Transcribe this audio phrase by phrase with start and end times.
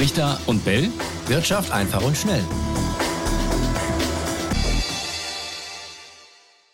[0.00, 0.88] Richter und Bell.
[1.26, 2.42] Wirtschaft einfach und schnell.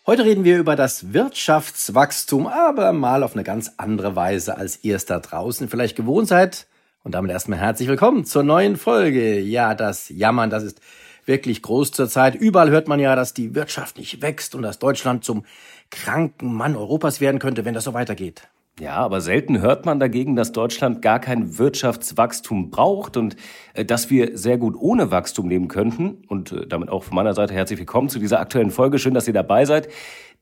[0.05, 4.95] Heute reden wir über das Wirtschaftswachstum, aber mal auf eine ganz andere Weise, als ihr
[4.95, 6.67] es da draußen vielleicht gewohnt seid.
[7.03, 9.41] Und damit erstmal herzlich willkommen zur neuen Folge.
[9.41, 10.79] Ja, das Jammern, das ist
[11.25, 12.33] wirklich groß zurzeit.
[12.33, 15.43] Überall hört man ja, dass die Wirtschaft nicht wächst und dass Deutschland zum
[15.91, 18.47] kranken Mann Europas werden könnte, wenn das so weitergeht.
[18.79, 23.35] Ja, aber selten hört man dagegen, dass Deutschland gar kein Wirtschaftswachstum braucht und
[23.73, 26.23] äh, dass wir sehr gut ohne Wachstum leben könnten.
[26.27, 28.99] Und äh, damit auch von meiner Seite herzlich willkommen zu dieser aktuellen Folge.
[28.99, 29.89] Schön, dass ihr dabei seid.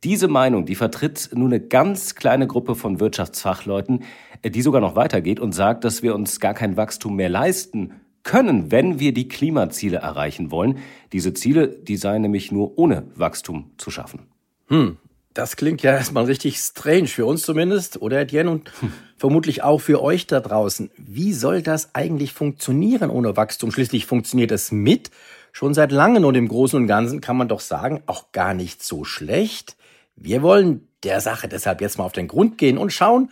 [0.04, 4.04] Diese Meinung, die vertritt nur eine ganz kleine Gruppe von Wirtschaftsfachleuten,
[4.42, 7.94] äh, die sogar noch weitergeht und sagt, dass wir uns gar kein Wachstum mehr leisten
[8.24, 10.80] können, wenn wir die Klimaziele erreichen wollen.
[11.14, 14.24] Diese Ziele, die seien nämlich nur ohne Wachstum zu schaffen.
[14.68, 14.98] Hm,
[15.36, 18.50] das klingt ja erstmal richtig strange für uns zumindest, oder Etienne?
[18.50, 18.92] Und hm.
[19.18, 20.90] vermutlich auch für euch da draußen.
[20.98, 23.72] Wie soll das eigentlich funktionieren ohne Wachstum?
[23.72, 25.12] Schließlich funktioniert es mit
[25.52, 28.84] schon seit langem und im Großen und Ganzen kann man doch sagen, auch gar nicht
[28.84, 29.76] so schlecht.
[30.16, 33.30] Wir wollen der Sache deshalb jetzt mal auf den Grund gehen und schauen,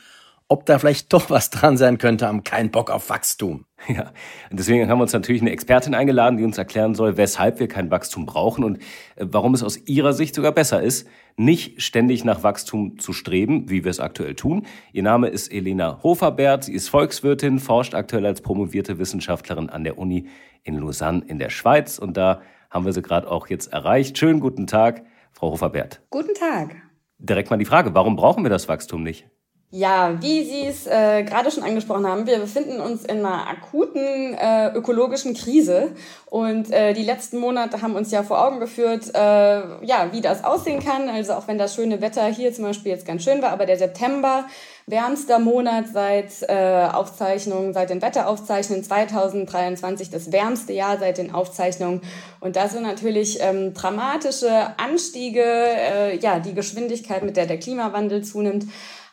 [0.47, 3.65] ob da vielleicht doch was dran sein könnte am kein Bock auf Wachstum.
[3.87, 4.13] Ja,
[4.49, 7.67] und deswegen haben wir uns natürlich eine Expertin eingeladen, die uns erklären soll, weshalb wir
[7.67, 8.77] kein Wachstum brauchen und
[9.17, 11.05] äh, warum es aus ihrer Sicht sogar besser ist,
[11.35, 14.65] nicht ständig nach Wachstum zu streben, wie wir es aktuell tun.
[14.93, 19.97] Ihr Name ist Elena Hoferbert, sie ist Volkswirtin, forscht aktuell als promovierte Wissenschaftlerin an der
[19.97, 20.27] Uni
[20.63, 24.17] in Lausanne in der Schweiz und da haben wir sie gerade auch jetzt erreicht.
[24.17, 26.01] Schönen guten Tag, Frau Hoferbert.
[26.09, 26.75] Guten Tag.
[27.17, 29.27] Direkt mal die Frage, warum brauchen wir das Wachstum nicht?
[29.75, 34.35] Ja, wie Sie es äh, gerade schon angesprochen haben, wir befinden uns in einer akuten
[34.35, 35.93] äh, ökologischen Krise
[36.27, 40.43] und äh, die letzten Monate haben uns ja vor Augen geführt, äh, ja, wie das
[40.43, 41.09] aussehen kann.
[41.09, 43.77] Also auch wenn das schöne Wetter hier zum Beispiel jetzt ganz schön war, aber der
[43.79, 44.45] September
[44.85, 52.01] wärmster Monat seit äh, Aufzeichnungen, seit den Wetteraufzeichnungen 2023, das wärmste Jahr seit den Aufzeichnungen.
[52.41, 58.23] Und das sind natürlich ähm, dramatische Anstiege, äh, ja, die Geschwindigkeit, mit der der Klimawandel
[58.23, 58.65] zunimmt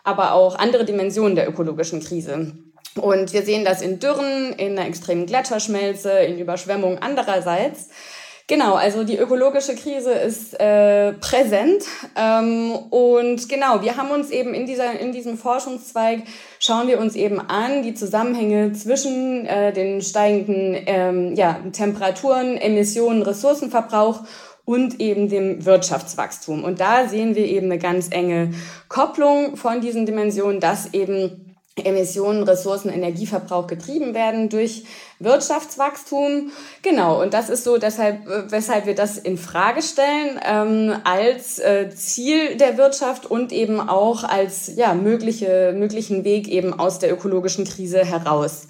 [0.05, 2.53] aber auch andere Dimensionen der ökologischen Krise.
[3.01, 7.89] Und wir sehen das in Dürren, in einer extremen Gletscherschmelze, in Überschwemmungen andererseits.
[8.51, 11.85] Genau, also die ökologische Krise ist äh, präsent
[12.17, 16.23] ähm, und genau, wir haben uns eben in dieser in diesem Forschungszweig
[16.59, 23.23] schauen wir uns eben an die Zusammenhänge zwischen äh, den steigenden ähm, ja, Temperaturen, Emissionen,
[23.23, 24.25] Ressourcenverbrauch
[24.65, 26.65] und eben dem Wirtschaftswachstum.
[26.65, 28.53] Und da sehen wir eben eine ganz enge
[28.89, 34.85] Kopplung von diesen Dimensionen, dass eben Emissionen, Ressourcen, Energieverbrauch getrieben werden durch
[35.19, 36.51] Wirtschaftswachstum.
[36.83, 41.91] Genau, und das ist so deshalb, weshalb wir das in Frage stellen ähm, als äh,
[41.91, 47.65] Ziel der Wirtschaft und eben auch als ja mögliche möglichen Weg eben aus der ökologischen
[47.65, 48.67] Krise heraus.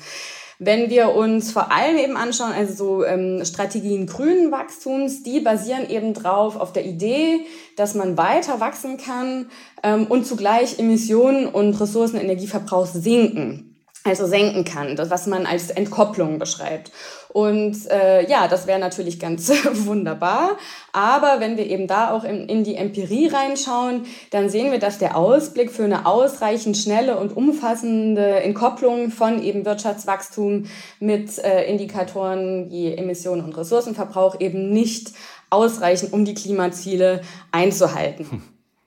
[0.62, 5.88] Wenn wir uns vor allem eben anschauen, also so ähm, Strategien grünen Wachstums, die basieren
[5.88, 9.46] eben drauf auf der Idee, dass man weiter wachsen kann
[9.82, 13.66] ähm, und zugleich Emissionen und Ressourcen, Energieverbrauch sinken
[14.04, 16.90] also senken kann, das was man als Entkopplung beschreibt.
[17.32, 20.56] Und äh, ja, das wäre natürlich ganz wunderbar.
[20.92, 24.98] Aber wenn wir eben da auch in, in die Empirie reinschauen, dann sehen wir, dass
[24.98, 30.66] der Ausblick für eine ausreichend schnelle und umfassende Entkopplung von eben Wirtschaftswachstum
[30.98, 35.12] mit äh, Indikatoren wie Emissionen und Ressourcenverbrauch eben nicht
[35.50, 37.20] ausreichen, um die Klimaziele
[37.52, 38.26] einzuhalten.
[38.30, 38.42] Hm.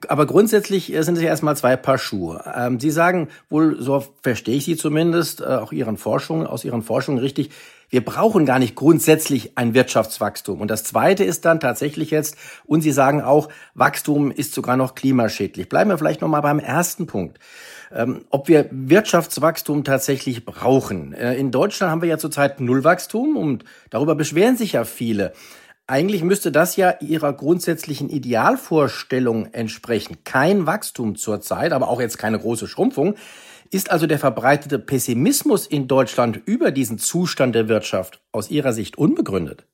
[0.07, 2.43] Aber grundsätzlich äh, sind es ja erstmal zwei Paar Schuhe.
[2.55, 6.81] Ähm, Sie sagen wohl, so verstehe ich Sie zumindest, äh, auch Ihren Forschungen, aus Ihren
[6.81, 7.51] Forschungen richtig,
[7.93, 10.61] wir brauchen gar nicht grundsätzlich ein Wirtschaftswachstum.
[10.61, 14.95] Und das Zweite ist dann tatsächlich jetzt, und Sie sagen auch, Wachstum ist sogar noch
[14.95, 15.69] klimaschädlich.
[15.69, 17.37] Bleiben wir vielleicht nochmal beim ersten Punkt.
[17.93, 21.13] Ähm, ob wir Wirtschaftswachstum tatsächlich brauchen.
[21.13, 25.33] Äh, in Deutschland haben wir ja zurzeit Nullwachstum und darüber beschweren sich ja viele.
[25.85, 30.23] Eigentlich müsste das ja Ihrer grundsätzlichen Idealvorstellung entsprechen.
[30.23, 33.13] Kein Wachstum zurzeit, aber auch jetzt keine große Schrumpfung.
[33.73, 38.99] Ist also der verbreitete Pessimismus in Deutschland über diesen Zustand der Wirtschaft aus Ihrer Sicht
[38.99, 39.66] unbegründet?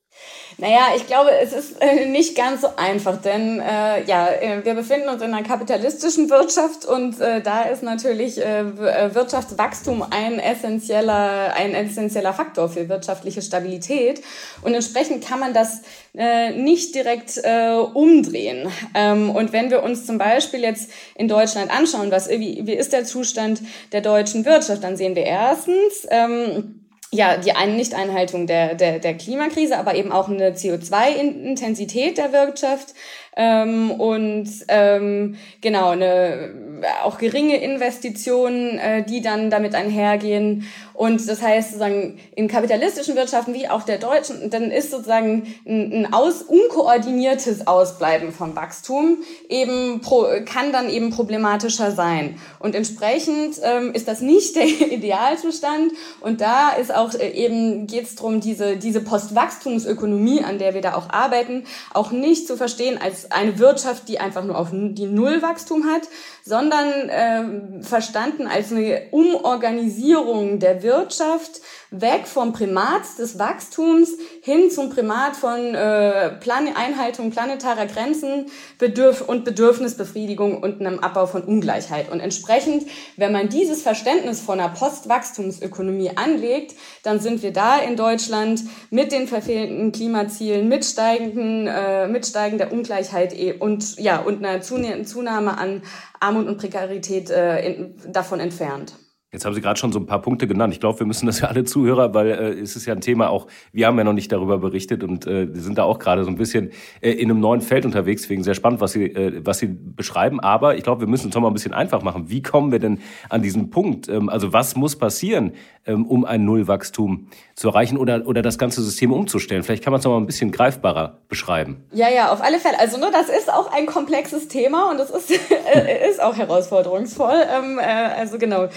[0.59, 4.73] Naja, ich glaube, es ist äh, nicht ganz so einfach, denn äh, ja, äh, wir
[4.73, 10.37] befinden uns in einer kapitalistischen Wirtschaft und äh, da ist natürlich äh, äh, Wirtschaftswachstum ein
[10.37, 14.21] essentieller, ein essentieller Faktor für wirtschaftliche Stabilität
[14.61, 15.81] und entsprechend kann man das
[16.17, 18.69] äh, nicht direkt äh, umdrehen.
[18.95, 22.91] Ähm, und wenn wir uns zum Beispiel jetzt in Deutschland anschauen, was wie, wie ist
[22.91, 23.61] der Zustand
[23.93, 26.78] der deutschen Wirtschaft, dann sehen wir erstens ähm,
[27.11, 32.93] ja, die eine Nicht-Einhaltung der, der, der Klimakrise, aber eben auch eine CO2-Intensität der Wirtschaft,
[33.35, 36.69] ähm, und ähm, genau eine
[37.03, 40.67] auch geringe Investitionen, äh, die dann damit einhergehen.
[40.93, 46.05] Und das heißt sozusagen in kapitalistischen Wirtschaften wie auch der deutschen, dann ist sozusagen ein,
[46.05, 52.37] ein aus, unkoordiniertes Ausbleiben von Wachstum eben pro, kann dann eben problematischer sein.
[52.59, 55.93] Und entsprechend ähm, ist das nicht der Idealzustand.
[56.19, 60.81] Und da ist auch äh, eben geht es darum, diese, diese Postwachstumsökonomie, an der wir
[60.81, 65.05] da auch arbeiten, auch nicht zu verstehen als eine Wirtschaft, die einfach nur auf die
[65.05, 66.01] Nullwachstum hat,
[66.43, 74.89] sondern äh, verstanden als eine Umorganisierung der Wirtschaft weg vom Primat des Wachstums hin zum
[74.89, 78.45] Primat von äh, Plan Einhaltung planetarer Grenzen
[78.77, 82.11] Bedürf und Bedürfnisbefriedigung und einem Abbau von Ungleichheit.
[82.11, 82.85] Und entsprechend,
[83.17, 89.11] wenn man dieses Verständnis von einer Postwachstumsökonomie anlegt, dann sind wir da in Deutschland mit
[89.11, 95.57] den verfehlten Klimazielen, mit steigenden, äh, mit steigender Ungleichheit eh, und ja und einer Zunahme
[95.57, 95.81] an
[96.19, 98.93] Armut und Prekarität äh, in, davon entfernt.
[99.31, 100.73] Jetzt haben Sie gerade schon so ein paar Punkte genannt.
[100.73, 103.29] Ich glaube, wir müssen das für alle Zuhörer, weil äh, es ist ja ein Thema
[103.29, 106.31] auch, wir haben ja noch nicht darüber berichtet und äh, sind da auch gerade so
[106.31, 106.71] ein bisschen
[107.01, 108.23] äh, in einem neuen Feld unterwegs.
[108.23, 110.39] Deswegen sehr spannend, was Sie, äh, was Sie beschreiben.
[110.39, 112.31] Aber ich glaube, wir müssen es noch mal ein bisschen einfach machen.
[112.31, 114.09] Wie kommen wir denn an diesen Punkt?
[114.09, 115.51] Ähm, also was muss passieren,
[115.85, 119.61] ähm, um ein Nullwachstum zu erreichen oder, oder das ganze System umzustellen?
[119.61, 121.83] Vielleicht kann man es noch mal ein bisschen greifbarer beschreiben.
[121.93, 122.79] Ja, ja, auf alle Fälle.
[122.79, 125.29] Also nur das ist auch ein komplexes Thema und es ist,
[125.75, 127.45] äh, ist auch herausforderungsvoll.
[127.55, 128.69] Ähm, äh, also genau.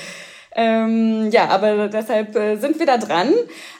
[0.54, 3.32] Ähm, ja, aber deshalb äh, sind wir da dran.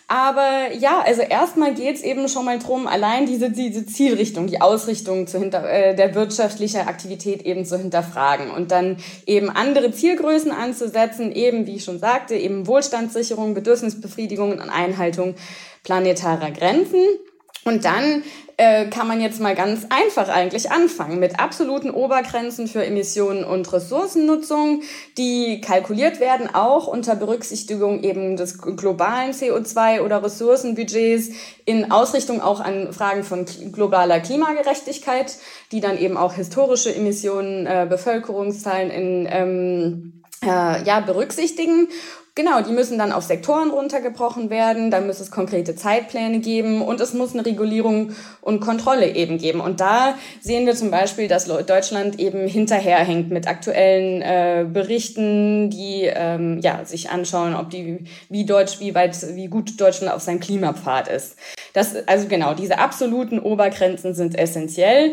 [0.09, 5.27] Aber ja, also erstmal geht's eben schon mal drum, allein diese, diese Zielrichtung, die Ausrichtung
[5.27, 11.33] zu hinter, äh, der wirtschaftlichen Aktivität eben zu hinterfragen und dann eben andere Zielgrößen anzusetzen,
[11.33, 15.35] eben wie ich schon sagte, eben Wohlstandssicherung, Bedürfnisbefriedigung und Einhaltung
[15.83, 17.01] planetarer Grenzen.
[17.64, 18.25] Und dann
[18.56, 23.73] äh, kann man jetzt mal ganz einfach eigentlich anfangen mit absoluten Obergrenzen für Emissionen und
[23.73, 24.82] Ressourcennutzung,
[25.17, 31.31] die kalkuliert werden auch unter Berücksichtigung eben des globalen CO2 oder Ressourcenbudgets
[31.64, 35.37] in Ausrichtung auch an Fragen von globaler Klimagerechtigkeit,
[35.70, 41.88] die dann eben auch historische Emissionen, äh, Bevölkerungszahlen in ähm, äh, ja, berücksichtigen
[42.34, 46.99] Genau, die müssen dann auf Sektoren runtergebrochen werden, dann muss es konkrete Zeitpläne geben und
[46.99, 49.61] es muss eine Regulierung und Kontrolle eben geben.
[49.61, 56.05] Und da sehen wir zum Beispiel, dass Deutschland eben hinterherhängt mit aktuellen äh, Berichten, die
[56.05, 60.40] ähm, ja, sich anschauen, ob die, wie Deutsch, wie weit, wie gut Deutschland auf seinem
[60.40, 61.37] Klimapfad ist.
[61.75, 65.12] Das, also genau, diese absoluten Obergrenzen sind essentiell.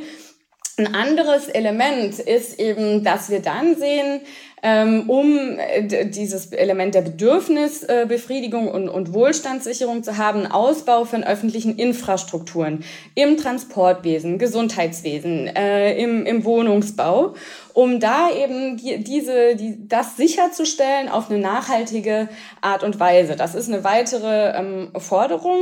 [0.79, 4.21] Ein anderes Element ist eben, dass wir dann sehen,
[4.63, 11.77] ähm, um äh, dieses Element der Bedürfnisbefriedigung und, und Wohlstandssicherung zu haben, Ausbau von öffentlichen
[11.77, 17.35] Infrastrukturen im Transportwesen, Gesundheitswesen, äh, im, Wohnungsbau,
[17.73, 22.29] um da eben die, diese, die, das sicherzustellen auf eine nachhaltige
[22.61, 23.35] Art und Weise.
[23.35, 25.59] Das ist eine weitere ähm, Forderung,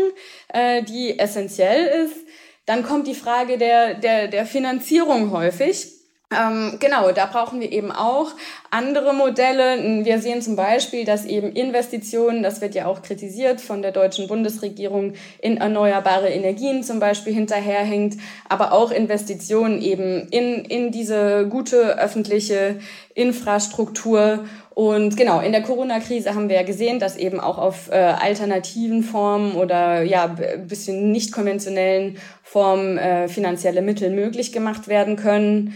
[0.54, 2.28] äh, die essentiell ist.
[2.68, 5.97] Dann kommt die Frage der, der, der Finanzierung häufig.
[6.30, 8.32] Ähm, genau, da brauchen wir eben auch
[8.70, 10.04] andere Modelle.
[10.04, 14.28] Wir sehen zum Beispiel, dass eben Investitionen, das wird ja auch kritisiert von der deutschen
[14.28, 18.18] Bundesregierung, in erneuerbare Energien zum Beispiel hinterherhängt,
[18.50, 22.78] aber auch Investitionen eben in, in diese gute öffentliche
[23.14, 24.44] Infrastruktur.
[24.72, 29.02] Und genau, in der Corona-Krise haben wir ja gesehen, dass eben auch auf äh, alternativen
[29.02, 35.74] Formen oder ja, bisschen nicht konventionellen Formen äh, finanzielle Mittel möglich gemacht werden können.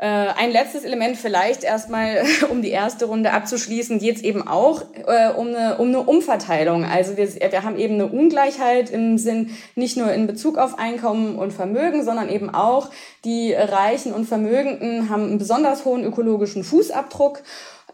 [0.00, 4.80] Äh, ein letztes Element vielleicht erstmal, um die erste Runde abzuschließen, geht es eben auch
[5.06, 6.86] äh, um, eine, um eine Umverteilung.
[6.86, 11.36] Also wir, wir haben eben eine Ungleichheit im Sinn nicht nur in Bezug auf Einkommen
[11.36, 12.88] und Vermögen, sondern eben auch
[13.26, 17.42] die Reichen und Vermögenden haben einen besonders hohen ökologischen Fußabdruck.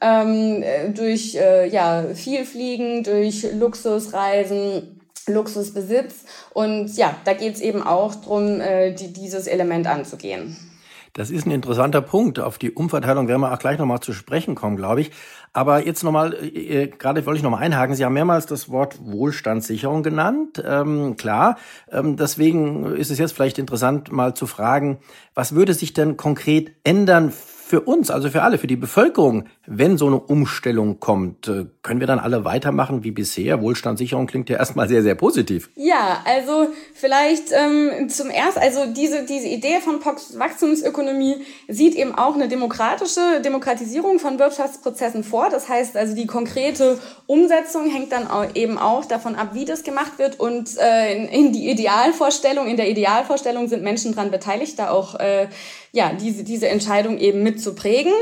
[0.01, 0.63] Ähm,
[0.95, 6.17] durch äh, ja, viel Fliegen, durch Luxusreisen, Luxusbesitz.
[6.53, 10.57] Und ja, da geht es eben auch drum, äh, die, dieses Element anzugehen.
[11.17, 12.39] Das ist ein interessanter Punkt.
[12.41, 15.13] Auf die Umverteilung werden wir auch gleich nochmal zu sprechen kommen, glaube ich.
[15.57, 17.97] Aber jetzt nochmal, äh, äh, gerade wollte ich nochmal einhaken.
[17.97, 20.63] Sie haben mehrmals das Wort Wohlstandssicherung genannt.
[20.63, 21.57] Ähm, klar,
[21.91, 24.99] ähm, deswegen ist es jetzt vielleicht interessant, mal zu fragen,
[25.35, 27.33] was würde sich denn konkret ändern
[27.67, 31.99] für uns, also für alle, für die Bevölkerung, wenn so eine Umstellung kommt, äh, können
[31.99, 33.61] wir dann alle weitermachen wie bisher?
[33.61, 35.69] Wohlstandssicherung klingt ja erstmal sehr, sehr positiv.
[35.75, 42.37] Ja, also vielleicht ähm, zum ersten, also diese, diese Idee von Wachstumsökonomie sieht eben auch
[42.37, 45.46] eine demokratische Demokratisierung von Wirtschaftsprozessen vor.
[45.47, 45.51] Vor.
[45.51, 50.19] Das heißt also, die konkrete Umsetzung hängt dann eben auch davon ab, wie das gemacht
[50.19, 50.39] wird.
[50.41, 55.19] Und äh, in, in die Idealvorstellung, in der Idealvorstellung sind Menschen daran beteiligt, da auch
[55.19, 55.49] äh,
[55.93, 58.13] ja, diese, diese Entscheidung eben mitzuprägen.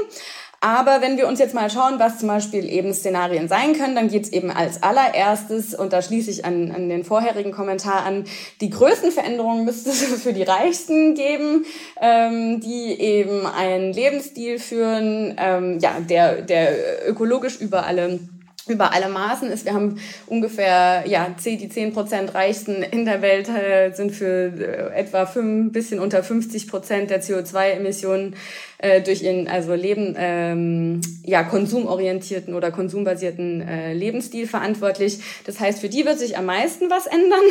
[0.64, 4.08] Aber wenn wir uns jetzt mal schauen, was zum Beispiel eben Szenarien sein können, dann
[4.08, 8.24] geht es eben als allererstes, und da schließe ich an, an den vorherigen Kommentar an,
[8.62, 11.66] die größten Veränderungen müsste es für die Reichsten geben,
[12.00, 18.20] ähm, die eben einen Lebensstil führen, ähm, ja, der, der ökologisch über alle
[18.66, 19.66] über alle Maßen ist.
[19.66, 24.98] Wir haben ungefähr, ja, die zehn Prozent reichsten in der Welt äh, sind für äh,
[24.98, 28.36] etwa fünf, bisschen unter 50 Prozent der CO2-Emissionen
[28.78, 35.18] äh, durch ihren, also Leben, ähm, ja, konsumorientierten oder konsumbasierten äh, Lebensstil verantwortlich.
[35.44, 37.44] Das heißt, für die wird sich am meisten was ändern.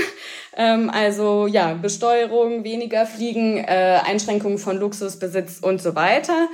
[0.55, 6.49] Ähm, also, ja, Besteuerung, weniger Fliegen, äh, Einschränkungen von Luxusbesitz und so weiter.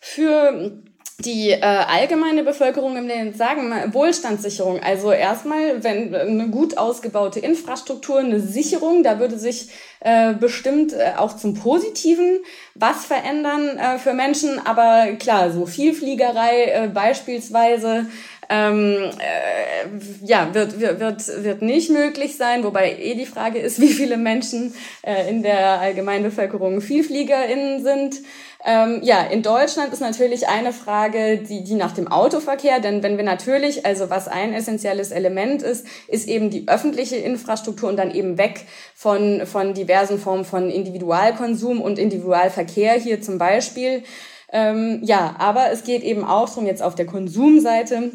[0.00, 0.72] Für
[1.20, 4.80] die äh, allgemeine Bevölkerung im Land sagen, Wohlstandssicherung.
[4.82, 9.68] Also erstmal, wenn eine gut ausgebaute Infrastruktur, eine Sicherung, da würde sich
[10.00, 12.40] äh, bestimmt äh, auch zum Positiven
[12.74, 14.58] was verändern äh, für Menschen.
[14.66, 18.06] Aber klar, so Vielfliegerei äh, beispielsweise
[18.48, 23.80] ähm, äh, ja, wird, wird, wird, wird nicht möglich sein, wobei eh die Frage ist,
[23.80, 28.20] wie viele Menschen äh, in der Allgemeinbevölkerung VielfliegerInnen sind.
[28.66, 33.18] Ähm, ja, in Deutschland ist natürlich eine Frage, die, die nach dem Autoverkehr, denn wenn
[33.18, 38.10] wir natürlich, also was ein essentielles Element ist, ist eben die öffentliche Infrastruktur und dann
[38.10, 44.02] eben weg von, von diversen Formen von Individualkonsum und Individualverkehr hier zum Beispiel.
[44.50, 48.12] Ähm, ja, aber es geht eben auch darum, jetzt auf der Konsumseite,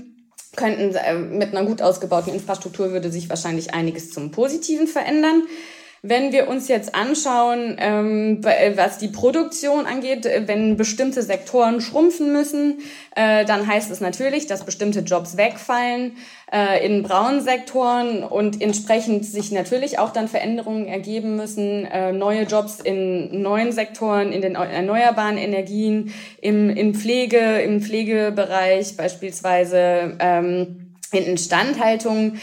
[0.55, 5.43] könnten äh, mit einer gut ausgebauten Infrastruktur würde sich wahrscheinlich einiges zum Positiven verändern.
[6.01, 8.41] Wenn wir uns jetzt anschauen, ähm,
[8.75, 12.79] was die Produktion angeht, äh, wenn bestimmte Sektoren schrumpfen müssen,
[13.15, 16.15] äh, dann heißt es natürlich, dass bestimmte Jobs wegfallen
[16.53, 22.43] äh, in braunen Sektoren und entsprechend sich natürlich auch dann Veränderungen ergeben müssen, äh, neue
[22.43, 30.15] Jobs in neuen Sektoren, in den erneuerbaren Energien, im, Pflege, im Pflegebereich beispielsweise.
[30.19, 32.39] Ähm, in Instandhaltung.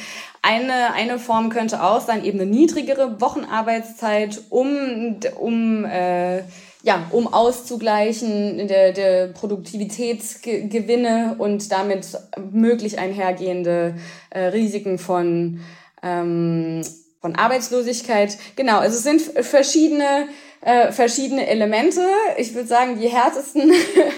[0.48, 6.44] Eine, eine Form könnte auch sein, eben eine niedrigere Wochenarbeitszeit, um, um, äh,
[6.84, 12.16] ja, um auszugleichen der, der Produktivitätsgewinne und damit
[12.52, 13.96] möglich einhergehende
[14.30, 15.58] äh, Risiken von,
[16.04, 16.82] ähm,
[17.20, 18.38] von Arbeitslosigkeit.
[18.54, 20.28] Genau, also es sind verschiedene
[20.60, 22.02] äh, verschiedene Elemente.
[22.38, 23.72] Ich würde sagen, die härtesten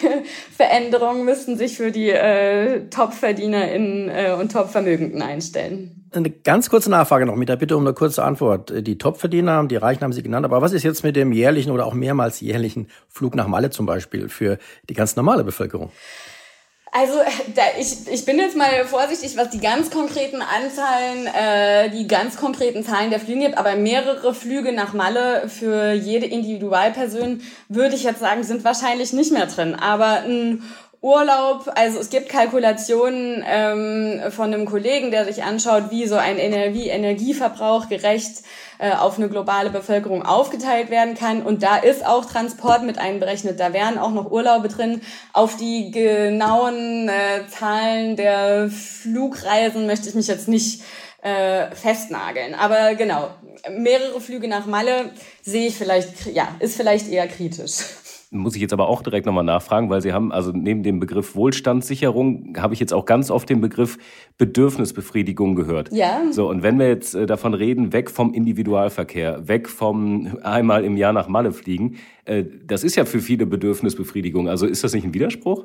[0.56, 5.97] Veränderungen müssten sich für die äh, Top-VerdienerInnen äh, und Top-Vermögenden einstellen.
[6.10, 8.72] Eine ganz kurze Nachfrage noch mit der Bitte um eine kurze Antwort.
[8.86, 11.86] Die Topverdiener, die Reichen haben Sie genannt, aber was ist jetzt mit dem jährlichen oder
[11.86, 15.90] auch mehrmals jährlichen Flug nach Malle zum Beispiel für die ganz normale Bevölkerung?
[16.92, 17.14] Also
[17.54, 22.36] da, ich, ich bin jetzt mal vorsichtig, was die ganz konkreten Anzahlen, äh, die ganz
[22.36, 28.04] konkreten Zahlen der Flüge gibt, aber mehrere Flüge nach Malle für jede Individualperson würde ich
[28.04, 29.74] jetzt sagen, sind wahrscheinlich nicht mehr drin.
[29.74, 30.62] Aber ein
[31.00, 36.38] Urlaub, also es gibt Kalkulationen ähm, von einem Kollegen, der sich anschaut, wie so ein
[36.38, 38.42] Energie Energieverbrauch gerecht
[38.78, 41.42] äh, auf eine globale Bevölkerung aufgeteilt werden kann.
[41.42, 43.60] Und da ist auch Transport mit einberechnet.
[43.60, 45.00] Da wären auch noch Urlaube drin.
[45.32, 50.82] Auf die genauen äh, Zahlen der Flugreisen möchte ich mich jetzt nicht
[51.22, 52.56] äh, festnageln.
[52.56, 53.30] Aber genau,
[53.70, 55.12] mehrere Flüge nach Malle
[55.42, 57.84] sehe ich vielleicht, ja, ist vielleicht eher kritisch.
[58.30, 61.34] Muss ich jetzt aber auch direkt nochmal nachfragen, weil Sie haben, also neben dem Begriff
[61.34, 63.96] Wohlstandssicherung, habe ich jetzt auch ganz oft den Begriff
[64.36, 65.90] Bedürfnisbefriedigung gehört.
[65.92, 66.20] Ja.
[66.30, 70.98] So, und wenn wir jetzt äh, davon reden, weg vom Individualverkehr, weg vom einmal im
[70.98, 74.48] Jahr nach Malle fliegen, äh, das ist ja für viele Bedürfnisbefriedigung.
[74.48, 75.64] Also ist das nicht ein Widerspruch?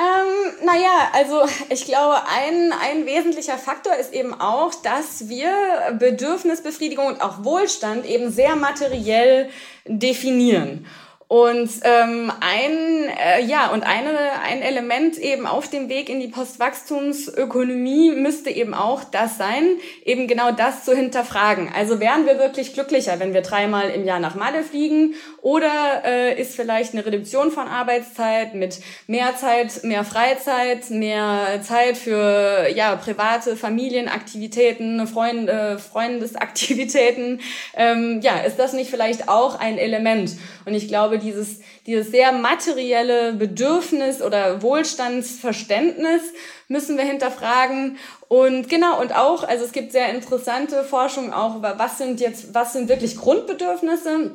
[0.00, 5.50] Ähm, naja, also ich glaube, ein, ein wesentlicher Faktor ist eben auch, dass wir
[5.98, 9.48] Bedürfnisbefriedigung und auch Wohlstand eben sehr materiell
[9.86, 10.86] definieren.
[11.28, 14.08] Und ähm, ein äh, ja und eine
[14.42, 20.26] ein Element eben auf dem Weg in die Postwachstumsökonomie müsste eben auch das sein, eben
[20.26, 21.70] genau das zu hinterfragen.
[21.76, 26.40] Also wären wir wirklich glücklicher, wenn wir dreimal im Jahr nach Malle fliegen, oder äh,
[26.40, 32.96] ist vielleicht eine Reduktion von Arbeitszeit mit mehr Zeit, mehr Freizeit, mehr Zeit für ja
[32.96, 37.40] private Familienaktivitäten, Freunde, Freundesaktivitäten?
[37.76, 40.32] Ähm, ja, ist das nicht vielleicht auch ein Element?
[40.64, 46.22] Und ich glaube dieses, dieses sehr materielle Bedürfnis oder Wohlstandsverständnis
[46.68, 47.98] müssen wir hinterfragen.
[48.28, 52.54] Und genau, und auch, also es gibt sehr interessante Forschung auch über was sind jetzt,
[52.54, 54.32] was sind wirklich Grundbedürfnisse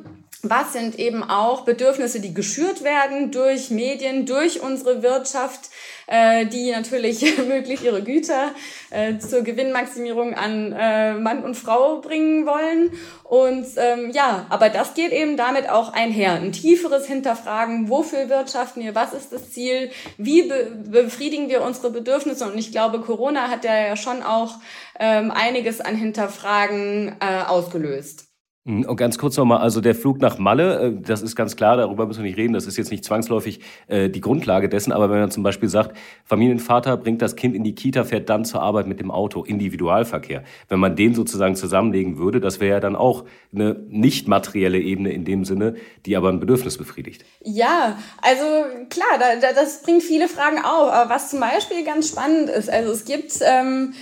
[0.50, 5.70] was sind eben auch Bedürfnisse, die geschürt werden durch Medien, durch unsere Wirtschaft,
[6.06, 8.52] äh, die natürlich möglichst ihre Güter
[8.90, 12.92] äh, zur Gewinnmaximierung an äh, Mann und Frau bringen wollen.
[13.24, 16.32] Und ähm, ja, aber das geht eben damit auch einher.
[16.34, 21.90] Ein tieferes Hinterfragen, wofür wirtschaften wir, was ist das Ziel, wie be befriedigen wir unsere
[21.90, 22.44] Bedürfnisse.
[22.44, 24.56] Und ich glaube, Corona hat ja schon auch
[25.00, 28.33] ähm, einiges an Hinterfragen äh, ausgelöst.
[28.66, 31.76] Mhm, und ganz kurz nochmal, also der Flug nach Malle, äh, das ist ganz klar,
[31.76, 35.10] darüber müssen wir nicht reden, das ist jetzt nicht zwangsläufig äh, die Grundlage dessen, aber
[35.10, 35.94] wenn man zum Beispiel sagt,
[36.24, 40.44] Familienvater bringt das Kind in die Kita, fährt dann zur Arbeit mit dem Auto, Individualverkehr.
[40.68, 45.12] Wenn man den sozusagen zusammenlegen würde, das wäre ja dann auch eine nicht materielle Ebene
[45.12, 45.74] in dem Sinne,
[46.06, 47.26] die aber ein Bedürfnis befriedigt.
[47.42, 48.44] Ja, also
[48.88, 52.70] klar, da, da, das bringt viele Fragen auf, aber was zum Beispiel ganz spannend ist,
[52.70, 53.40] also es gibt...
[53.42, 53.92] Ähm,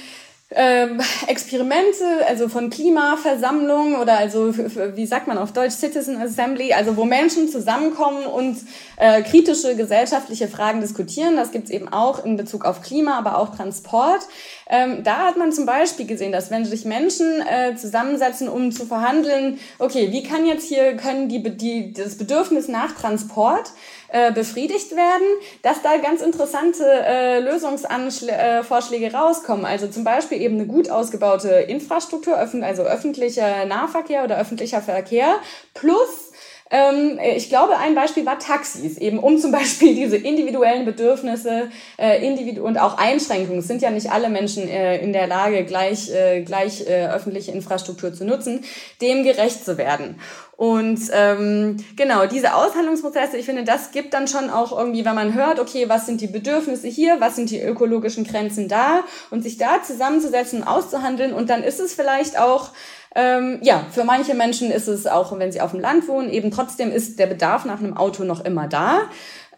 [0.54, 4.54] ähm, Experimente, also von Klimaversammlungen oder also
[4.96, 8.58] wie sagt man auf Deutsch Citizen Assembly, also wo Menschen zusammenkommen und
[8.96, 11.36] äh, kritische gesellschaftliche Fragen diskutieren.
[11.36, 14.20] Das gibt's eben auch in Bezug auf Klima, aber auch Transport.
[14.68, 18.86] Ähm, da hat man zum Beispiel gesehen, dass wenn sich Menschen äh, zusammensetzen, um zu
[18.86, 23.72] verhandeln, okay, wie kann jetzt hier können die, die das Bedürfnis nach Transport
[24.12, 25.26] äh, befriedigt werden,
[25.62, 29.64] dass da ganz interessante äh, Lösungsvorschläge äh, rauskommen.
[29.64, 35.36] Also zum Beispiel eben eine gut ausgebaute Infrastruktur, also öffentlicher Nahverkehr oder öffentlicher Verkehr
[35.72, 36.31] plus
[36.72, 42.26] ähm, ich glaube, ein Beispiel war Taxis, eben um zum Beispiel diese individuellen Bedürfnisse äh,
[42.26, 43.58] individu und auch Einschränkungen.
[43.58, 47.52] Es sind ja nicht alle Menschen äh, in der Lage, gleich, äh, gleich äh, öffentliche
[47.52, 48.64] Infrastruktur zu nutzen,
[49.02, 50.18] dem gerecht zu werden.
[50.56, 55.34] Und ähm, genau, diese Aushandlungsprozesse, ich finde, das gibt dann schon auch irgendwie, wenn man
[55.34, 59.00] hört, okay, was sind die Bedürfnisse hier, was sind die ökologischen Grenzen da
[59.30, 61.32] und sich da zusammenzusetzen und auszuhandeln.
[61.34, 62.70] Und dann ist es vielleicht auch
[63.14, 66.50] ähm, ja, für manche Menschen ist es auch, wenn sie auf dem Land wohnen, eben
[66.50, 69.02] trotzdem ist der Bedarf nach einem Auto noch immer da.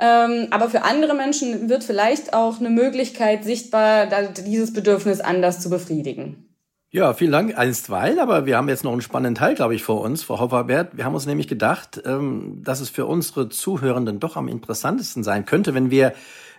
[0.00, 4.08] Ähm, aber für andere Menschen wird vielleicht auch eine Möglichkeit sichtbar,
[4.46, 6.53] dieses Bedürfnis anders zu befriedigen.
[6.94, 10.00] Ja, vielen Dank einstweilen, aber wir haben jetzt noch einen spannenden Teil, glaube ich, vor
[10.00, 10.96] uns, Frau Hofferbert.
[10.96, 15.44] Wir haben uns nämlich gedacht, ähm, dass es für unsere Zuhörenden doch am interessantesten sein
[15.44, 16.12] könnte, wenn wir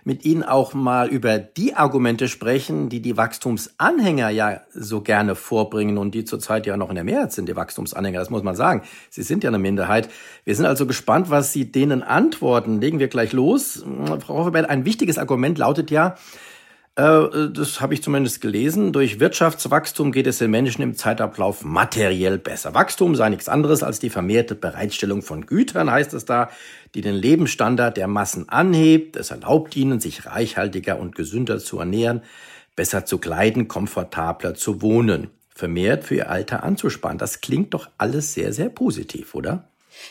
[0.04, 5.96] mit Ihnen auch mal über die Argumente sprechen, die die Wachstumsanhänger ja so gerne vorbringen
[5.96, 8.82] und die zurzeit ja noch in der Mehrheit sind, die Wachstumsanhänger, das muss man sagen.
[9.08, 10.10] Sie sind ja eine Minderheit.
[10.44, 12.78] Wir sind also gespannt, was Sie denen antworten.
[12.78, 13.86] Legen wir gleich los.
[14.20, 16.16] Frau Hofferberg, ein wichtiges Argument lautet ja,
[16.96, 18.94] das habe ich zumindest gelesen.
[18.94, 22.72] Durch Wirtschaftswachstum geht es den Menschen im Zeitablauf materiell besser.
[22.72, 26.48] Wachstum sei nichts anderes als die vermehrte Bereitstellung von Gütern, heißt es da,
[26.94, 29.16] die den Lebensstandard der Massen anhebt.
[29.16, 32.22] Es erlaubt ihnen, sich reichhaltiger und gesünder zu ernähren,
[32.76, 37.18] besser zu kleiden, komfortabler zu wohnen, vermehrt für ihr Alter anzusparen.
[37.18, 39.68] Das klingt doch alles sehr, sehr positiv, oder?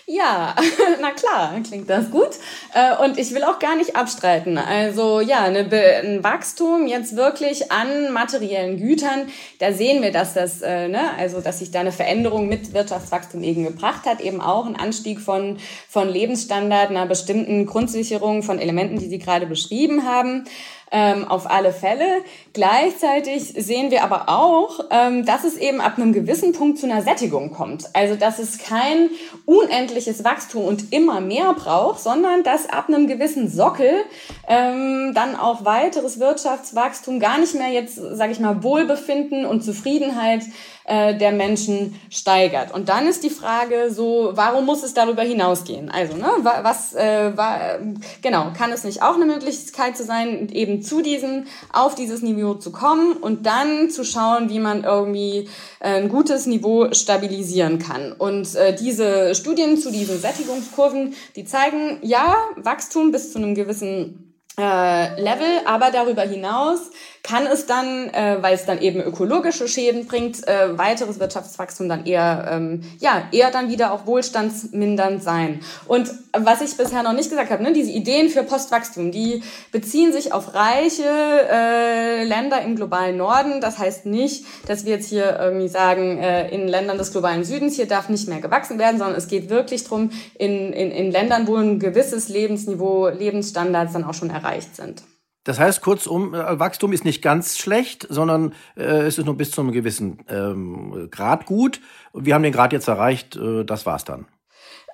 [0.08, 0.56] Ja,
[1.02, 2.30] na klar, klingt das gut.
[2.74, 4.58] Äh, und ich will auch gar nicht abstreiten.
[4.58, 5.68] Also ja, eine,
[6.04, 9.28] ein Wachstum jetzt wirklich an materiellen Gütern,
[9.60, 13.44] da sehen wir, dass das, äh, ne, also dass sich da eine Veränderung mit Wirtschaftswachstum
[13.44, 15.58] eben gebracht hat, eben auch ein Anstieg von,
[15.90, 20.46] von Lebensstandard, einer bestimmten Grundsicherung von Elementen, die Sie gerade beschrieben haben
[20.92, 22.06] ähm, auf alle Fälle.
[22.54, 27.02] Gleichzeitig sehen wir aber auch, ähm, dass es eben ab einem gewissen Punkt zu einer
[27.02, 27.86] Sättigung kommt.
[27.94, 29.10] Also dass es kein
[29.46, 34.04] unendliches Wachstum und immer mehr braucht, sondern dass ab einem gewissen Sockel
[34.48, 40.44] ähm, dann auch weiteres Wirtschaftswachstum gar nicht mehr jetzt, sage ich mal, Wohlbefinden und Zufriedenheit
[40.86, 42.74] äh, der Menschen steigert.
[42.74, 45.90] Und dann ist die Frage so, warum muss es darüber hinausgehen?
[45.90, 47.80] Also, ne, was, äh, war,
[48.22, 52.54] genau, kann es nicht auch eine Möglichkeit zu sein, eben zu diesem, auf dieses Niveau
[52.54, 58.12] zu kommen und dann zu schauen, wie man irgendwie äh, ein gutes Niveau stabilisieren kann.
[58.12, 64.26] Und äh, diese Studien zu diesen Sättigungskurven, die zeigen, ja, Wachstum bis zu einem gewissen
[64.58, 66.92] äh, Level, aber darüber hinaus
[67.26, 72.06] kann es dann, äh, weil es dann eben ökologische Schäden bringt, äh, weiteres Wirtschaftswachstum dann
[72.06, 75.62] eher, ähm, ja, eher dann wieder auch wohlstandsmindernd sein.
[75.88, 80.14] Und was ich bisher noch nicht gesagt habe, ne, diese Ideen für Postwachstum, die beziehen
[80.14, 83.60] sich auf reiche äh, Länder im globalen Norden.
[83.60, 87.76] Das heißt nicht, dass wir jetzt hier irgendwie sagen, äh, in Ländern des globalen Südens,
[87.76, 91.48] hier darf nicht mehr gewachsen werden, sondern es geht wirklich drum in, in, in Ländern,
[91.48, 95.02] wo ein gewisses Lebensniveau, Lebensstandards dann auch schon erreicht sind.
[95.46, 99.52] Das heißt, kurzum, äh, Wachstum ist nicht ganz schlecht, sondern äh, es ist nur bis
[99.52, 101.82] zu einem gewissen ähm, Grad gut.
[102.14, 104.26] Wir haben den Grad jetzt erreicht, äh, das war's dann.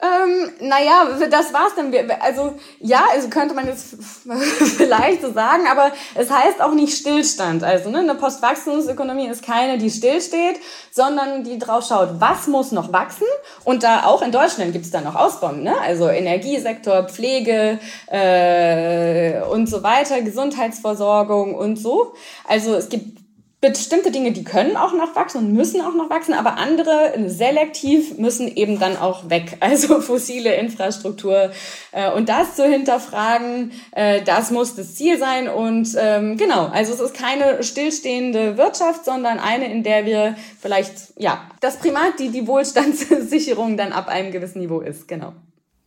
[0.02, 1.94] Ähm, naja, das war's dann.
[2.22, 3.96] Also ja, also könnte man jetzt
[4.78, 7.64] vielleicht so sagen, aber es heißt auch nicht Stillstand.
[7.64, 10.60] Also ne, eine Postwachstumsökonomie ist keine, die stillsteht,
[10.92, 13.28] sondern die drauf schaut, was muss noch wachsen.
[13.64, 15.80] Und da auch in Deutschland gibt's da noch Ausbauen, ne?
[15.80, 22.14] also Energiesektor, Pflege äh, und so weiter, Gesundheitsversorgung und so.
[22.48, 23.21] Also es gibt
[23.62, 28.18] bestimmte Dinge, die können auch noch wachsen und müssen auch noch wachsen, aber andere selektiv
[28.18, 29.58] müssen eben dann auch weg.
[29.72, 31.52] Also fossile Infrastruktur
[31.92, 35.48] äh, und das zu hinterfragen, äh, das muss das Ziel sein.
[35.48, 40.94] Und ähm, genau, also es ist keine stillstehende Wirtschaft, sondern eine, in der wir vielleicht
[41.18, 45.08] ja das Primat, die die Wohlstandssicherung dann ab einem gewissen Niveau ist.
[45.08, 45.34] Genau.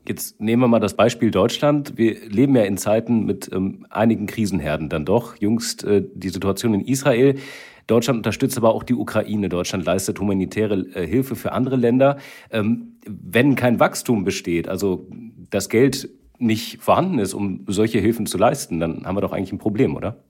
[0.07, 1.97] Jetzt nehmen wir mal das Beispiel Deutschland.
[1.97, 5.37] Wir leben ja in Zeiten mit ähm, einigen Krisenherden dann doch.
[5.37, 7.37] Jüngst äh, die Situation in Israel.
[7.87, 9.49] Deutschland unterstützt aber auch die Ukraine.
[9.49, 12.19] Deutschland leistet humanitäre äh, Hilfe für andere Länder.
[12.51, 15.07] Ähm, wenn kein Wachstum besteht, also
[15.51, 19.53] das Geld nicht vorhanden ist, um solche Hilfen zu leisten, dann haben wir doch eigentlich
[19.53, 20.23] ein Problem, oder?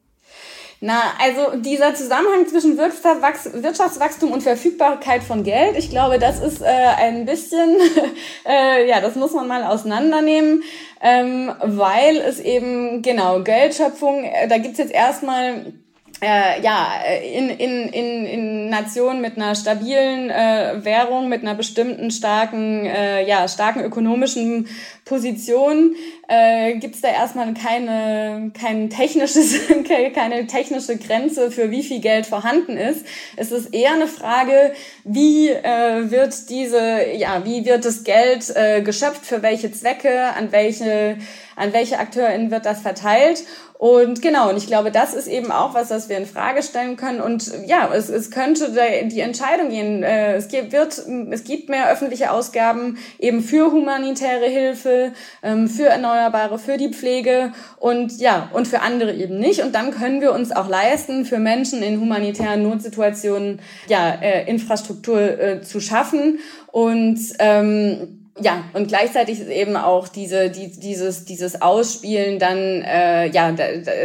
[0.86, 6.66] Na, also dieser Zusammenhang zwischen Wirtschaftswachstum und Verfügbarkeit von Geld, ich glaube, das ist äh,
[6.66, 7.78] ein bisschen,
[8.46, 10.62] äh, ja, das muss man mal auseinandernehmen,
[11.00, 15.72] ähm, weil es eben, genau, Geldschöpfung, äh, da gibt's jetzt erstmal
[16.20, 22.10] äh, ja, in, in, in, in Nationen mit einer stabilen äh, Währung, mit einer bestimmten
[22.10, 24.68] starken, äh, ja, starken ökonomischen
[25.04, 25.94] Position,
[26.28, 29.54] äh, gibt es da erstmal keine, kein technisches,
[30.14, 33.04] keine technische Grenze für wie viel Geld vorhanden ist.
[33.36, 34.72] Es ist eher eine Frage,
[35.04, 40.52] wie äh, wird diese, ja, wie wird das Geld äh, geschöpft, für welche Zwecke, an
[40.52, 41.18] welche,
[41.56, 43.44] an welche AkteurInnen wird das verteilt
[43.84, 46.96] und genau, und ich glaube, das ist eben auch was, was wir in Frage stellen
[46.96, 47.20] können.
[47.20, 48.72] Und ja, es, es könnte
[49.12, 50.02] die Entscheidung gehen.
[50.02, 55.84] Äh, es gibt, wird, es gibt mehr öffentliche Ausgaben eben für humanitäre Hilfe, ähm, für
[55.84, 59.62] Erneuerbare, für die Pflege und ja, und für andere eben nicht.
[59.62, 65.20] Und dann können wir uns auch leisten, für Menschen in humanitären Notsituationen ja, äh, Infrastruktur
[65.20, 66.38] äh, zu schaffen.
[66.72, 73.28] Und ähm, ja, und gleichzeitig ist eben auch diese, die, dieses, dieses Ausspielen dann, äh,
[73.28, 73.54] ja,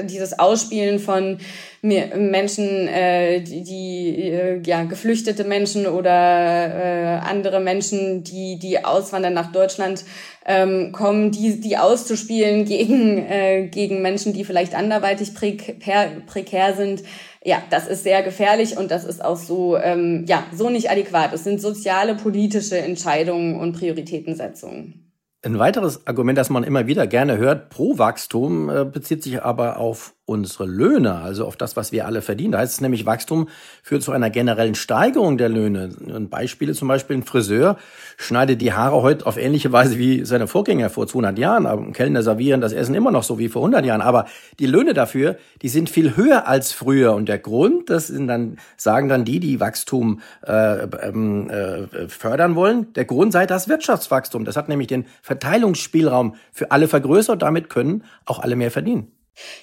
[0.03, 1.39] dieses Ausspielen von
[1.81, 9.33] Menschen, äh, die, die äh, ja, geflüchtete Menschen oder äh, andere Menschen, die, die auswandern
[9.33, 10.03] nach Deutschland
[10.45, 17.01] ähm, kommen, die, die auszuspielen gegen, äh, gegen Menschen, die vielleicht anderweitig prekär, prekär sind,
[17.43, 21.33] ja, das ist sehr gefährlich und das ist auch so, ähm, ja, so nicht adäquat.
[21.33, 25.05] Es sind soziale, politische Entscheidungen und Prioritätensetzungen.
[25.41, 29.77] Ein weiteres Argument, das man immer wieder gerne hört, pro Wachstum, äh, bezieht sich aber
[29.77, 32.51] auf unsere Löhne, also auf das, was wir alle verdienen.
[32.51, 33.49] Da heißt es nämlich, Wachstum
[33.81, 35.89] führt zu einer generellen Steigerung der Löhne.
[36.13, 37.77] Und Beispiele zum Beispiel, ein Friseur
[38.17, 41.65] schneidet die Haare heute auf ähnliche Weise wie seine Vorgänger vor 200 Jahren.
[41.65, 44.01] Aber Kellner servieren das Essen immer noch so wie vor 100 Jahren.
[44.01, 44.25] Aber
[44.59, 47.15] die Löhne dafür, die sind viel höher als früher.
[47.15, 52.55] Und der Grund, das sind dann, sagen dann die, die Wachstum äh, ähm, äh, fördern
[52.55, 54.45] wollen, der Grund sei das Wirtschaftswachstum.
[54.45, 57.41] Das hat nämlich den Verteilungsspielraum für alle vergrößert.
[57.41, 59.11] Damit können auch alle mehr verdienen.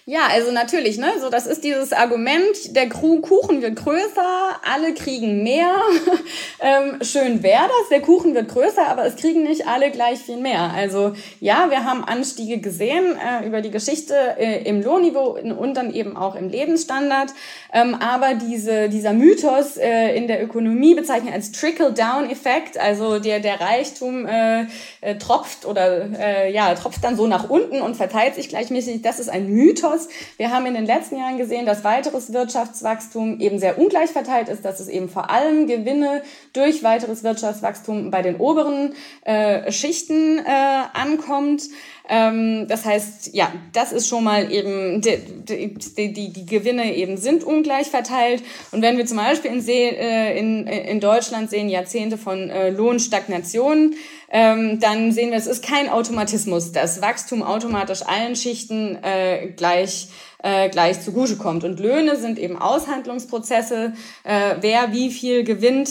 [0.08, 1.14] Ja, also natürlich, ne?
[1.20, 5.74] So, das ist dieses Argument, der Kuchen wird größer, alle kriegen mehr.
[6.60, 10.36] ähm, schön wäre das, der Kuchen wird größer, aber es kriegen nicht alle gleich viel
[10.36, 10.72] mehr.
[10.72, 15.92] Also ja, wir haben Anstiege gesehen äh, über die Geschichte äh, im Lohnniveau und dann
[15.92, 17.30] eben auch im Lebensstandard.
[17.72, 23.60] Ähm, aber diese, dieser Mythos äh, in der Ökonomie bezeichnet als Trickle-Down-Effekt, also der, der
[23.60, 24.66] Reichtum äh,
[25.00, 29.02] äh, tropft oder äh, ja, tropft dann so nach unten und verteilt sich gleichmäßig.
[29.02, 30.08] Das ist ein Mythos Mythos.
[30.36, 34.64] Wir haben in den letzten Jahren gesehen, dass weiteres Wirtschaftswachstum eben sehr ungleich verteilt ist,
[34.64, 40.82] dass es eben vor allem Gewinne durch weiteres Wirtschaftswachstum bei den oberen äh, Schichten äh,
[40.92, 41.64] ankommt.
[42.08, 47.16] Ähm, das heißt, ja, das ist schon mal eben, die, die, die, die Gewinne eben
[47.16, 48.42] sind ungleich verteilt.
[48.70, 52.70] Und wenn wir zum Beispiel in, See, äh, in, in Deutschland sehen Jahrzehnte von äh,
[52.70, 53.94] Lohnstagnation,
[54.36, 60.08] ähm, dann sehen wir, es ist kein Automatismus, dass Wachstum automatisch allen Schichten äh, gleich
[60.42, 61.64] äh, gleich zugutekommt.
[61.64, 63.94] Und Löhne sind eben Aushandlungsprozesse,
[64.24, 65.88] äh, wer wie viel gewinnt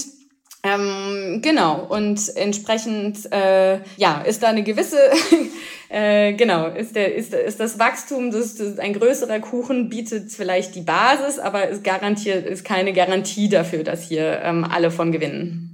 [0.62, 4.98] ähm, genau, und entsprechend äh, ja, ist da eine gewisse,
[5.90, 10.76] äh, genau, ist, der, ist, ist das Wachstum, das, das ein größerer Kuchen bietet vielleicht
[10.76, 15.65] die Basis, aber es garantiert ist keine Garantie dafür, dass hier ähm, alle von gewinnen.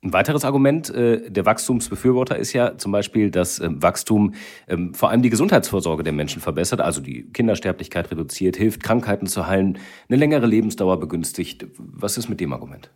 [0.00, 4.34] Ein weiteres Argument äh, der Wachstumsbefürworter ist ja zum Beispiel, dass ähm, Wachstum
[4.68, 9.48] ähm, vor allem die Gesundheitsvorsorge der Menschen verbessert, also die Kindersterblichkeit reduziert, hilft, Krankheiten zu
[9.48, 11.66] heilen, eine längere Lebensdauer begünstigt.
[11.78, 12.92] Was ist mit dem Argument?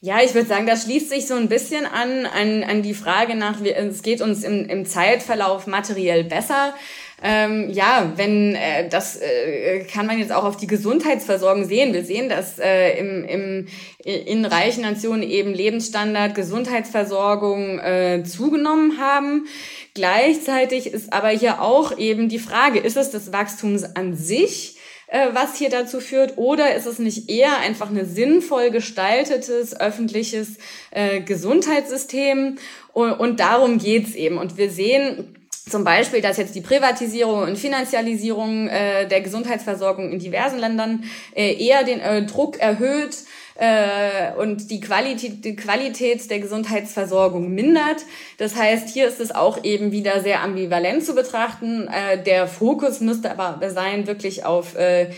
[0.00, 3.34] Ja, ich würde sagen, das schließt sich so ein bisschen an, an, an die Frage
[3.34, 6.72] nach, wie, es geht uns im, im Zeitverlauf materiell besser.
[7.20, 11.92] Ähm, ja, wenn äh, das äh, kann man jetzt auch auf die Gesundheitsversorgung sehen.
[11.92, 13.66] Wir sehen, dass äh, im, im,
[14.04, 19.48] in reichen Nationen eben Lebensstandard, Gesundheitsversorgung äh, zugenommen haben.
[19.94, 24.77] Gleichzeitig ist aber hier auch eben die Frage, ist es das Wachstum an sich?
[25.10, 30.58] Äh, was hier dazu führt, oder ist es nicht eher einfach ein sinnvoll gestaltetes öffentliches
[30.90, 32.58] äh, Gesundheitssystem?
[32.92, 34.36] Und, und darum geht's eben.
[34.36, 35.34] Und wir sehen,
[35.68, 41.54] zum Beispiel, dass jetzt die Privatisierung und Finanzialisierung äh, der Gesundheitsversorgung in diversen Ländern äh,
[41.54, 43.16] eher den äh, Druck erhöht
[43.58, 48.04] äh, und die Qualität, die Qualität der Gesundheitsversorgung mindert.
[48.38, 51.88] Das heißt, hier ist es auch eben wieder sehr ambivalent zu betrachten.
[51.88, 55.10] Äh, der Fokus müsste aber sein, wirklich auf äh,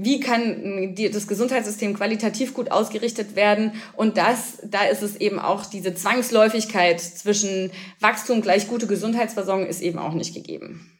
[0.00, 3.72] wie kann das Gesundheitssystem qualitativ gut ausgerichtet werden?
[3.96, 9.82] Und das, da ist es eben auch diese Zwangsläufigkeit zwischen Wachstum gleich gute Gesundheitsversorgung ist
[9.82, 10.97] eben auch nicht gegeben.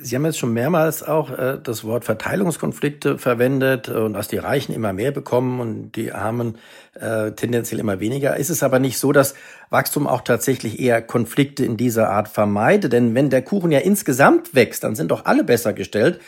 [0.00, 4.72] Sie haben jetzt schon mehrmals auch äh, das Wort Verteilungskonflikte verwendet und dass die Reichen
[4.72, 6.56] immer mehr bekommen und die Armen
[6.94, 8.36] äh, tendenziell immer weniger.
[8.36, 9.34] Ist es aber nicht so, dass
[9.70, 12.92] Wachstum auch tatsächlich eher Konflikte in dieser Art vermeidet?
[12.92, 16.20] Denn wenn der Kuchen ja insgesamt wächst, dann sind doch alle besser gestellt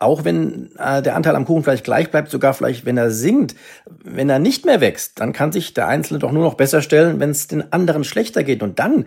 [0.00, 3.54] auch wenn äh, der Anteil am Kuchen vielleicht gleich bleibt, sogar vielleicht, wenn er sinkt,
[4.02, 7.20] wenn er nicht mehr wächst, dann kann sich der Einzelne doch nur noch besser stellen,
[7.20, 8.62] wenn es den anderen schlechter geht.
[8.62, 9.04] Und dann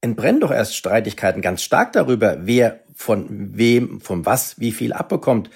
[0.00, 5.48] entbrennen doch erst Streitigkeiten ganz stark darüber, wer von wem, von was, wie viel abbekommt.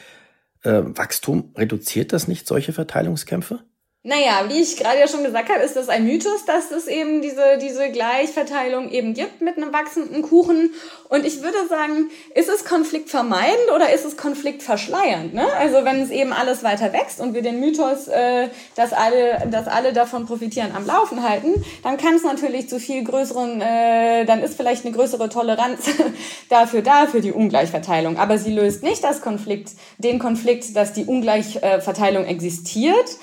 [0.62, 3.64] Äh, Wachstum reduziert das nicht solche Verteilungskämpfe?
[4.06, 7.22] Naja, wie ich gerade ja schon gesagt habe, ist das ein Mythos, dass es eben
[7.22, 10.74] diese, diese Gleichverteilung eben gibt mit einem wachsenden Kuchen.
[11.08, 15.32] Und ich würde sagen, ist es konfliktvermeidend oder ist es konfliktverschleiernd?
[15.32, 15.50] Ne?
[15.54, 19.68] Also wenn es eben alles weiter wächst und wir den Mythos, äh, dass, alle, dass
[19.68, 24.42] alle davon profitieren, am Laufen halten, dann kann es natürlich zu viel größeren, äh, dann
[24.42, 25.88] ist vielleicht eine größere Toleranz
[26.50, 28.18] dafür da, für die Ungleichverteilung.
[28.18, 33.16] Aber sie löst nicht das Konflikt, den Konflikt, dass die Ungleichverteilung existiert.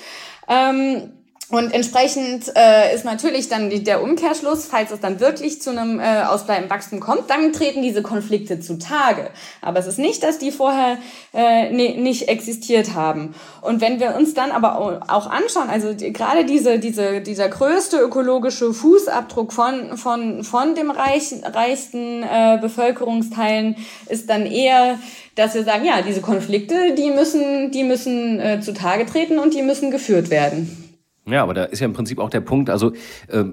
[0.54, 1.21] Ähm,
[1.52, 6.00] und entsprechend äh, ist natürlich dann die, der Umkehrschluss, falls es dann wirklich zu einem
[6.00, 9.28] äh, ausbleibenden Wachstum kommt, dann treten diese Konflikte zutage.
[9.60, 10.96] Aber es ist nicht, dass die vorher
[11.34, 13.34] äh, ne, nicht existiert haben.
[13.60, 17.98] Und wenn wir uns dann aber auch anschauen, also die, gerade diese, diese, dieser größte
[17.98, 23.76] ökologische Fußabdruck von, von, von dem reich, reichsten äh, Bevölkerungsteilen
[24.08, 24.98] ist dann eher
[25.34, 29.62] dass wir sagen, ja, diese Konflikte, die müssen, die müssen äh, zutage treten und die
[29.62, 30.81] müssen geführt werden.
[31.26, 32.92] Ja, aber da ist ja im Prinzip auch der Punkt, also
[33.28, 33.44] äh,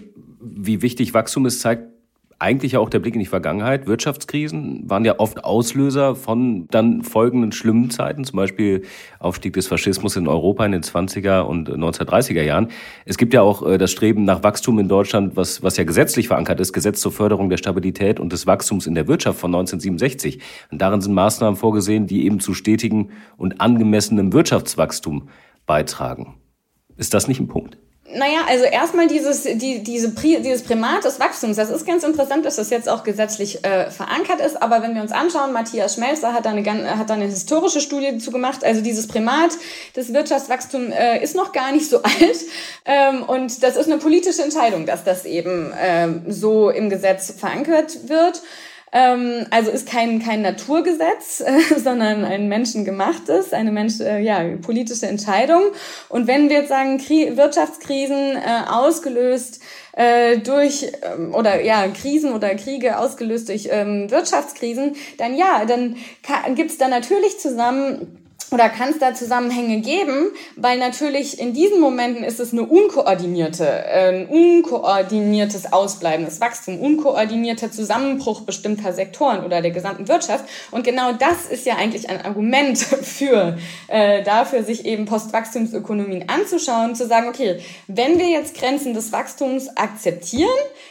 [0.42, 1.84] wie wichtig Wachstum ist, zeigt
[2.40, 3.86] eigentlich ja auch der Blick in die Vergangenheit.
[3.86, 8.84] Wirtschaftskrisen waren ja oft Auslöser von dann folgenden schlimmen Zeiten, zum Beispiel
[9.20, 12.70] Aufstieg des Faschismus in Europa in den 20er und 1930er Jahren.
[13.06, 16.30] Es gibt ja auch äh, das Streben nach Wachstum in Deutschland, was, was ja gesetzlich
[16.30, 20.40] verankert ist, Gesetz zur Förderung der Stabilität und des Wachstums in der Wirtschaft von 1967.
[20.72, 25.28] Und darin sind Maßnahmen vorgesehen, die eben zu stetigem und angemessenem Wirtschaftswachstum
[25.66, 26.36] beitragen.
[27.00, 27.78] Ist das nicht ein Punkt?
[28.12, 32.56] Naja, also erstmal dieses, die, diese, dieses Primat des Wachstums, das ist ganz interessant, dass
[32.56, 36.46] das jetzt auch gesetzlich äh, verankert ist, aber wenn wir uns anschauen, Matthias Schmelzer hat
[36.46, 39.52] da eine, hat da eine historische Studie dazu gemacht, also dieses Primat
[39.96, 42.38] des Wirtschaftswachstums äh, ist noch gar nicht so alt
[42.86, 48.10] ähm, und das ist eine politische Entscheidung, dass das eben ähm, so im Gesetz verankert
[48.10, 48.42] wird.
[48.92, 55.08] Ähm, also ist kein, kein Naturgesetz, äh, sondern ein menschengemachtes, eine Mensch, äh, ja, politische
[55.08, 55.62] Entscheidung.
[56.10, 59.62] Und wenn wir jetzt sagen, Krie Wirtschaftskrisen äh, ausgelöst
[59.94, 65.96] äh, durch ähm, oder ja Krisen oder Kriege ausgelöst durch ähm, Wirtschaftskrisen, dann ja, dann
[66.56, 72.24] gibt's da natürlich zusammen oder kann es da Zusammenhänge geben, weil natürlich in diesen Momenten
[72.24, 79.72] ist es eine unkoordinierte, äh, ein unkoordiniertes ausbleibendes Wachstum, unkoordinierter Zusammenbruch bestimmter Sektoren oder der
[79.72, 80.46] gesamten Wirtschaft.
[80.72, 83.58] Und genau das ist ja eigentlich ein Argument für
[83.88, 89.70] äh, dafür, sich eben Postwachstumsökonomien anzuschauen, zu sagen, okay, wenn wir jetzt Grenzen des Wachstums
[89.78, 90.50] akzeptieren,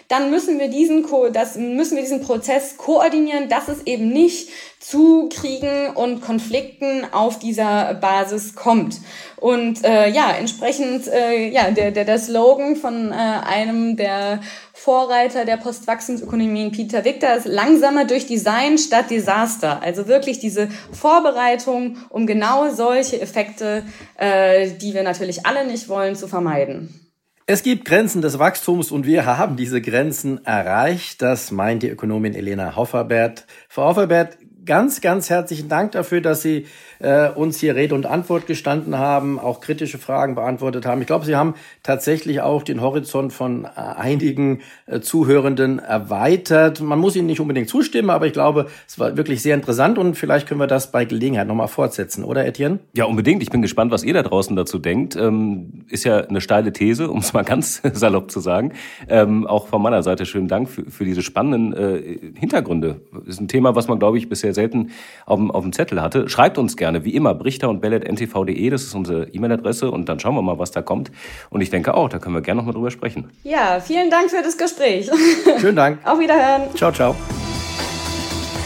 [0.09, 4.49] dann müssen wir diesen, das müssen wir diesen Prozess koordinieren, dass es eben nicht
[4.80, 9.00] zu Kriegen und Konflikten auf dieser Basis kommt.
[9.36, 14.40] Und äh, ja, entsprechend, äh, ja, der, der, der Slogan von äh, einem der
[14.72, 19.82] Vorreiter der Postwachstumsökonomien, Peter Victor, ist langsamer durch Design statt Desaster.
[19.82, 23.82] Also wirklich diese Vorbereitung, um genau solche Effekte,
[24.16, 27.08] äh, die wir natürlich alle nicht wollen, zu vermeiden.
[27.50, 31.22] Es gibt Grenzen des Wachstums und wir haben diese Grenzen erreicht.
[31.22, 33.46] Das meint die Ökonomin Elena Hofferbert.
[33.70, 34.36] Frau Hofferbert,
[34.68, 36.66] ganz, ganz herzlichen Dank dafür, dass Sie
[37.00, 41.00] äh, uns hier Rede und Antwort gestanden haben, auch kritische Fragen beantwortet haben.
[41.00, 46.81] Ich glaube, Sie haben tatsächlich auch den Horizont von äh, einigen äh, Zuhörenden erweitert.
[46.81, 50.16] Man muss Ihnen nicht unbedingt zustimmen, aber ich glaube, es war wirklich sehr interessant und
[50.16, 52.78] vielleicht können wir das bei Gelegenheit nochmal fortsetzen, oder Etienne?
[52.92, 53.42] Ja, unbedingt.
[53.42, 55.16] Ich bin gespannt, was ihr da draußen dazu denkt.
[55.16, 58.72] Ähm, ist ja eine steile These, um es mal ganz salopp zu sagen.
[59.09, 63.00] Ähm, auch von meiner Seite schönen Dank für, für diese spannenden äh, Hintergründe.
[63.24, 64.90] Ist ein Thema, was man, glaube ich, bisher selten
[65.25, 66.29] auf, auf dem Zettel hatte.
[66.29, 67.05] Schreibt uns gerne.
[67.05, 70.73] Wie immer, brichter und bellet.ntv.de, das ist unsere E-Mail-Adresse und dann schauen wir mal, was
[70.73, 71.11] da kommt.
[71.51, 73.31] Und ich denke auch, da können wir gerne noch mal drüber sprechen.
[73.44, 75.11] Ja, vielen Dank für das Gespräch.
[75.61, 75.99] Schönen Dank.
[76.05, 76.62] Auf Wiederhören.
[76.75, 77.14] Ciao, ciao.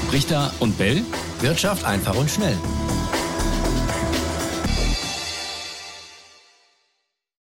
[0.08, 1.02] Brichter und Bell.
[1.40, 2.56] Wirtschaft einfach und schnell.